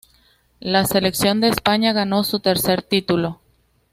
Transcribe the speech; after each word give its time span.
La 0.61 0.83
selección 0.85 1.41
de 1.41 1.49
España 1.49 1.93
ganó 1.93 2.23
su 2.23 2.39
tercer 2.39 2.81
título. 2.81 3.39